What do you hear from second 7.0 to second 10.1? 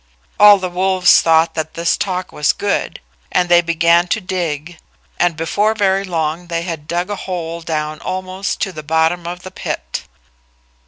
a hole down almost to the bottom of the pit.